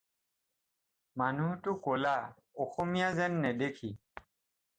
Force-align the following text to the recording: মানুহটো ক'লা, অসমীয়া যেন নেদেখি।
মানুহটো 1.19 1.71
ক'লা, 1.85 2.17
অসমীয়া 2.63 3.09
যেন 3.19 3.31
নেদেখি। 3.43 3.89